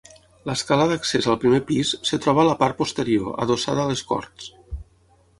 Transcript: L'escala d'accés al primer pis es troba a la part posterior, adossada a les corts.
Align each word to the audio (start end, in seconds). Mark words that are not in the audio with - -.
L'escala 0.49 0.85
d'accés 0.91 1.25
al 1.33 1.35
primer 1.43 1.59
pis 1.67 1.91
es 1.99 2.23
troba 2.23 2.41
a 2.43 2.45
la 2.47 2.55
part 2.61 2.77
posterior, 2.79 3.35
adossada 3.45 3.85
a 3.85 3.91
les 3.91 4.03
corts. 4.13 4.49